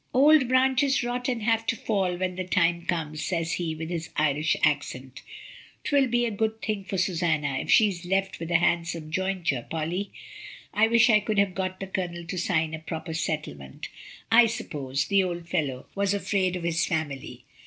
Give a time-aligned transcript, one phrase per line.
[0.15, 4.09] "Old branches rot and have to fall when the time comes," says he, with his
[4.15, 5.21] Irish accent."
[5.83, 9.67] 'Twill be a good thing for Susanna if she is left with a handsome jointure,
[9.69, 10.09] Polly.
[10.73, 13.89] I wish I could have got the Colonel to sign a proper settlement.
[14.31, 17.45] I suppose the old fellow was afraid of his family."